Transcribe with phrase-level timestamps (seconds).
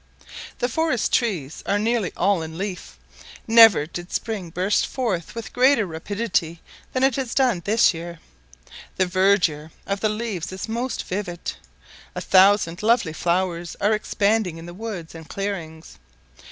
[0.57, 2.97] The forest trees are nearly all in leaf.
[3.45, 6.59] Never did spring burst forth with greater rapidity
[6.91, 8.17] than it has done this year.
[8.97, 11.53] The verdure of the leaves is most vivid.
[12.15, 15.99] A thousand lovely flowers are expanding in the woods and clearings.